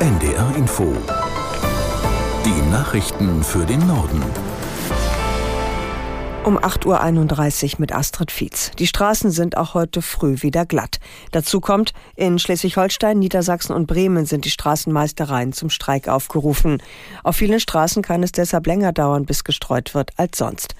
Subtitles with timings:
[0.00, 0.96] NDR Info.
[2.46, 4.22] Die Nachrichten für den Norden.
[6.42, 8.70] Um 8.31 Uhr mit Astrid Fietz.
[8.78, 11.00] Die Straßen sind auch heute früh wieder glatt.
[11.32, 16.82] Dazu kommt, in Schleswig-Holstein, Niedersachsen und Bremen sind die Straßenmeistereien zum Streik aufgerufen.
[17.22, 20.74] Auf vielen Straßen kann es deshalb länger dauern, bis gestreut wird als sonst.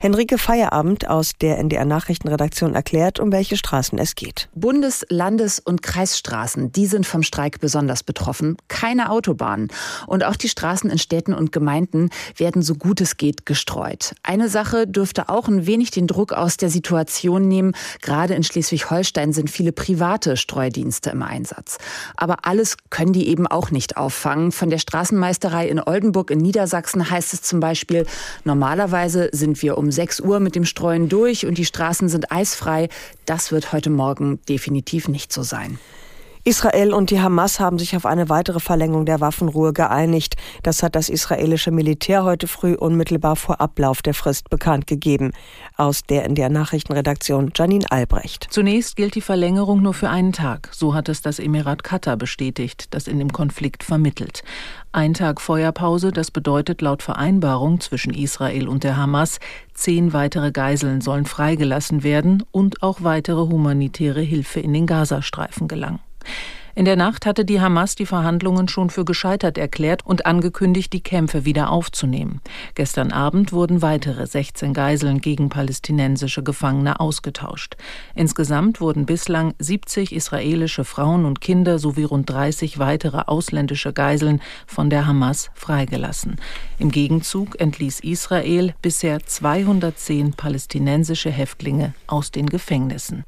[0.00, 4.48] Henrike Feierabend aus der NDR Nachrichtenredaktion erklärt, um welche Straßen es geht.
[4.54, 8.56] Bundes-, Landes- und Kreisstraßen, die sind vom Streik besonders betroffen.
[8.68, 9.68] Keine Autobahnen.
[10.06, 14.14] Und auch die Straßen in Städten und Gemeinden werden so gut es geht gestreut.
[14.22, 17.72] Eine Sache dürfte auch ein wenig den Druck aus der Situation nehmen.
[18.00, 21.78] Gerade in Schleswig-Holstein sind viele private Streudienste im Einsatz.
[22.16, 24.52] Aber alles können die eben auch nicht auffangen.
[24.52, 28.06] Von der Straßenmeisterei in Oldenburg in Niedersachsen heißt es zum Beispiel,
[28.44, 32.30] normalerweise sind wir um um 6 Uhr mit dem Streuen durch und die Straßen sind
[32.30, 32.90] eisfrei.
[33.24, 35.78] Das wird heute Morgen definitiv nicht so sein.
[36.44, 40.36] Israel und die Hamas haben sich auf eine weitere Verlängerung der Waffenruhe geeinigt.
[40.62, 45.32] Das hat das israelische Militär heute früh unmittelbar vor Ablauf der Frist bekannt gegeben.
[45.76, 48.46] Aus der in der Nachrichtenredaktion Janine Albrecht.
[48.50, 50.70] Zunächst gilt die Verlängerung nur für einen Tag.
[50.72, 54.42] So hat es das Emirat Katar bestätigt, das in dem Konflikt vermittelt.
[54.92, 59.38] Ein Tag Feuerpause, das bedeutet laut Vereinbarung zwischen Israel und der Hamas,
[59.74, 66.00] zehn weitere Geiseln sollen freigelassen werden und auch weitere humanitäre Hilfe in den Gazastreifen gelangen.
[66.78, 71.02] In der Nacht hatte die Hamas die Verhandlungen schon für gescheitert erklärt und angekündigt, die
[71.02, 72.40] Kämpfe wieder aufzunehmen.
[72.76, 77.76] Gestern Abend wurden weitere 16 Geiseln gegen palästinensische Gefangene ausgetauscht.
[78.14, 84.88] Insgesamt wurden bislang 70 israelische Frauen und Kinder sowie rund 30 weitere ausländische Geiseln von
[84.88, 86.36] der Hamas freigelassen.
[86.78, 93.24] Im Gegenzug entließ Israel bisher 210 palästinensische Häftlinge aus den Gefängnissen.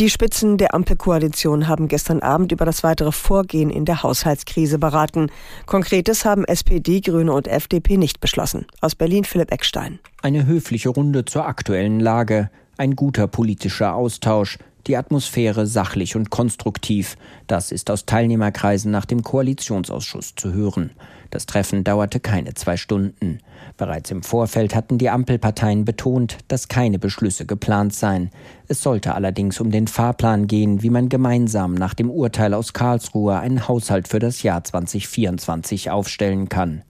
[0.00, 5.30] Die Spitzen der Ampelkoalition haben gestern Abend über das weitere Vorgehen in der Haushaltskrise beraten.
[5.66, 8.66] Konkretes haben SPD, Grüne und FDP nicht beschlossen.
[8.80, 10.00] Aus Berlin Philipp Eckstein.
[10.20, 17.16] Eine höfliche Runde zur aktuellen Lage, ein guter politischer Austausch, die Atmosphäre sachlich und konstruktiv.
[17.46, 20.90] Das ist aus Teilnehmerkreisen nach dem Koalitionsausschuss zu hören.
[21.30, 23.40] Das Treffen dauerte keine zwei Stunden.
[23.76, 28.30] Bereits im Vorfeld hatten die Ampelparteien betont, dass keine Beschlüsse geplant seien.
[28.68, 33.38] Es sollte allerdings um den Fahrplan gehen, wie man gemeinsam nach dem Urteil aus Karlsruhe
[33.38, 36.82] einen Haushalt für das Jahr 2024 aufstellen kann.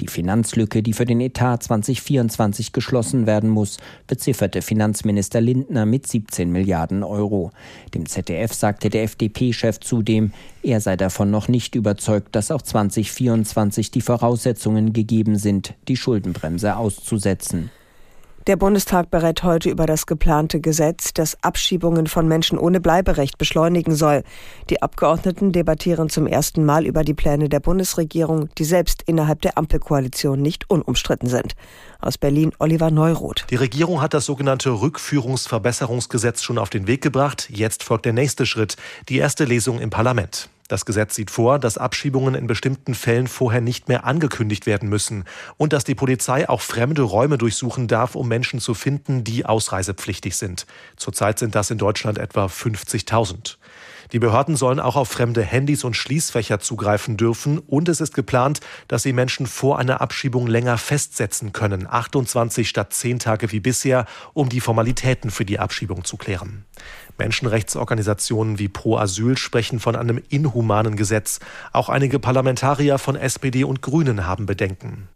[0.00, 6.50] Die Finanzlücke, die für den Etat 2024 geschlossen werden muss, bezifferte Finanzminister Lindner mit 17
[6.50, 7.50] Milliarden Euro.
[7.94, 13.90] Dem ZDF sagte der FDP-Chef zudem, er sei davon noch nicht überzeugt, dass auch 2024
[13.90, 17.70] die Voraussetzungen gegeben sind, die Schuldenbremse auszusetzen.
[18.48, 23.94] Der Bundestag berät heute über das geplante Gesetz, das Abschiebungen von Menschen ohne Bleiberecht beschleunigen
[23.94, 24.24] soll.
[24.68, 29.58] Die Abgeordneten debattieren zum ersten Mal über die Pläne der Bundesregierung, die selbst innerhalb der
[29.58, 31.52] Ampelkoalition nicht unumstritten sind.
[32.00, 33.46] Aus Berlin Oliver Neuroth.
[33.48, 37.48] Die Regierung hat das sogenannte Rückführungsverbesserungsgesetz schon auf den Weg gebracht.
[37.48, 38.76] Jetzt folgt der nächste Schritt,
[39.08, 40.48] die erste Lesung im Parlament.
[40.72, 45.24] Das Gesetz sieht vor, dass Abschiebungen in bestimmten Fällen vorher nicht mehr angekündigt werden müssen
[45.58, 50.34] und dass die Polizei auch fremde Räume durchsuchen darf, um Menschen zu finden, die ausreisepflichtig
[50.34, 50.64] sind.
[50.96, 53.56] Zurzeit sind das in Deutschland etwa 50.000.
[54.10, 58.60] Die Behörden sollen auch auf fremde Handys und Schließfächer zugreifen dürfen und es ist geplant,
[58.88, 64.06] dass sie Menschen vor einer Abschiebung länger festsetzen können, 28 statt 10 Tage wie bisher,
[64.34, 66.64] um die Formalitäten für die Abschiebung zu klären.
[67.18, 71.40] Menschenrechtsorganisationen wie Pro Asyl sprechen von einem inhumanen Gesetz.
[71.72, 75.08] Auch einige Parlamentarier von SPD und Grünen haben Bedenken.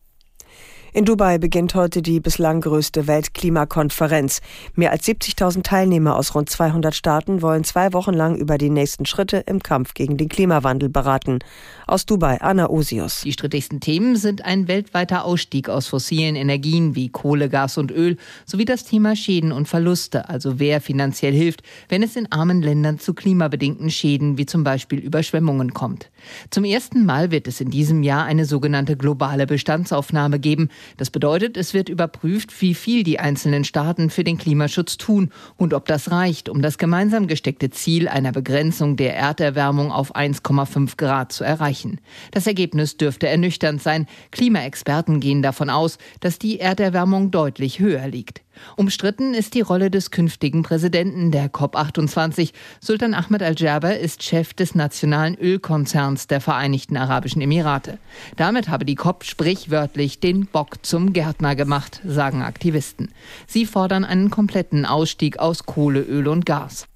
[0.92, 4.40] In Dubai beginnt heute die bislang größte Weltklimakonferenz.
[4.74, 9.04] Mehr als 70.000 Teilnehmer aus rund 200 Staaten wollen zwei Wochen lang über die nächsten
[9.04, 11.40] Schritte im Kampf gegen den Klimawandel beraten.
[11.86, 13.22] Aus Dubai, Anna Osius.
[13.22, 18.16] Die strittigsten Themen sind ein weltweiter Ausstieg aus fossilen Energien wie Kohle, Gas und Öl
[18.46, 22.98] sowie das Thema Schäden und Verluste, also wer finanziell hilft, wenn es in armen Ländern
[22.98, 26.10] zu klimabedingten Schäden wie zum Beispiel Überschwemmungen kommt.
[26.50, 30.68] Zum ersten Mal wird es in diesem Jahr eine sogenannte globale Bestandsaufnahme geben.
[30.96, 35.74] Das bedeutet, es wird überprüft, wie viel die einzelnen Staaten für den Klimaschutz tun und
[35.74, 41.32] ob das reicht, um das gemeinsam gesteckte Ziel einer Begrenzung der Erderwärmung auf 1,5 Grad
[41.32, 42.00] zu erreichen.
[42.30, 44.06] Das Ergebnis dürfte ernüchternd sein.
[44.30, 48.45] Klimaexperten gehen davon aus, dass die Erderwärmung deutlich höher liegt.
[48.76, 52.52] Umstritten ist die Rolle des künftigen Präsidenten der COP28.
[52.80, 57.98] Sultan Ahmed Al-Jaber ist Chef des nationalen Ölkonzerns der Vereinigten Arabischen Emirate.
[58.36, 63.12] Damit habe die COP sprichwörtlich den Bock zum Gärtner gemacht, sagen Aktivisten.
[63.46, 66.86] Sie fordern einen kompletten Ausstieg aus Kohle, Öl und Gas.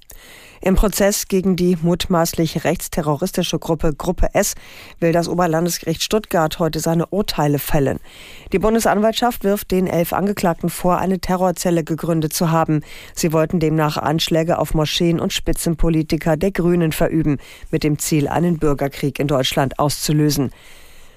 [0.62, 4.54] Im Prozess gegen die mutmaßlich rechtsterroristische Gruppe Gruppe S
[4.98, 7.98] will das Oberlandesgericht Stuttgart heute seine Urteile fällen.
[8.52, 12.82] Die Bundesanwaltschaft wirft den elf Angeklagten vor, eine Terrorzelle gegründet zu haben.
[13.14, 17.38] Sie wollten demnach Anschläge auf Moscheen und Spitzenpolitiker der Grünen verüben,
[17.70, 20.50] mit dem Ziel, einen Bürgerkrieg in Deutschland auszulösen.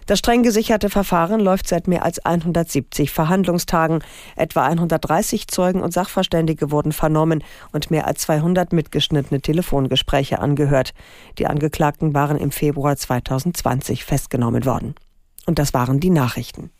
[0.05, 4.03] Das streng gesicherte Verfahren läuft seit mehr als 170 Verhandlungstagen.
[4.35, 10.93] Etwa 130 Zeugen und Sachverständige wurden vernommen und mehr als 200 mitgeschnittene Telefongespräche angehört.
[11.37, 14.95] Die Angeklagten waren im Februar 2020 festgenommen worden.
[15.45, 16.71] Und das waren die Nachrichten.